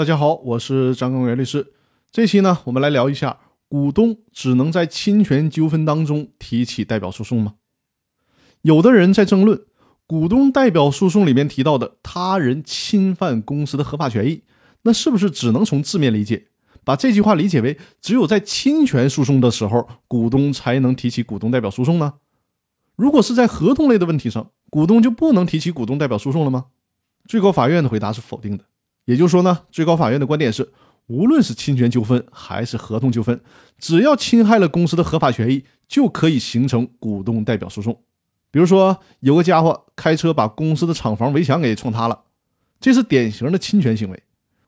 [0.00, 1.74] 大家好，我是张根元律师。
[2.10, 3.36] 这期呢，我们来聊一下
[3.68, 7.56] 股东只能在侵权纠纷当中提起代表诉讼吗？
[8.62, 9.60] 有的人在争论
[10.06, 14.42] 股东代表诉讼里面提到的他人侵犯公司的合法权益，
[14.84, 16.46] 那是不是只能从字面理解，
[16.82, 22.14] 把这句话理解为只有在侵权诉讼的时候，股东才能提起股东代表诉讼呢？
[22.96, 26.68] 如果是在合同类的问题上，股东就不能提起股东代表诉讼了吗？
[27.28, 28.64] 最高法院的回答是否定的。
[29.10, 30.72] 也就是说呢，最高法院的观点是，
[31.08, 33.40] 无论是侵权纠纷还是合同纠纷，
[33.76, 38.04] 只要侵害了公司的合法权益，就可以形成股东代表诉讼。
[38.52, 42.22] 比如说，有个家伙开车把公司的厂房围墙给撞塌了，
[42.78, 44.22] 这是典型的侵权行为，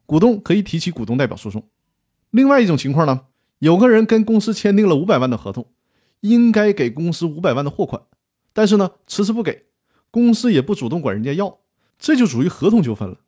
[0.06, 1.68] 股东可以提起股东代表诉讼。
[2.30, 3.26] 另外一种情况呢，
[3.60, 5.68] 有个人跟公司签订了五百万的合同，
[6.18, 8.02] 应该给公司五百万的货款，
[8.52, 9.66] 但是呢迟迟不给，
[10.10, 11.58] 公司也不主动管人家要，
[11.96, 13.18] 这就属于合同纠纷了。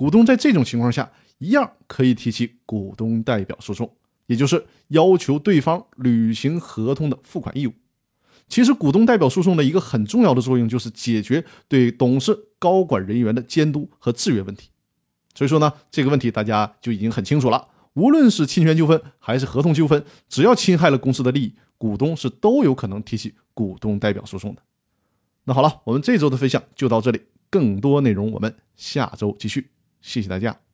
[0.00, 3.94] 股东在这种情况下，一样可以提起股东代表诉讼，
[4.28, 7.74] 也就是要求对方履行合同的付款义务。
[8.48, 14.70] 其实，股东代表诉讼的一个很重要的作用，就是解决对董事、高管人员的监督和制约问题。
[15.34, 17.68] 所以说呢，这个问题大家就已经很清楚了。
[17.92, 24.62] 无论是侵权纠纷还是合同纠纷，只要侵害了公司的利益，股东是都有可能提起股东代表诉讼的。
[25.44, 29.68] 那好了，我们这周的分享就到这里，更多内容我们下周继续。
[30.00, 30.69] 谢谢大家。